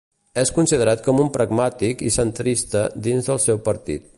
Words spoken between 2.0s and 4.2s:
i centrista dins del seu partit.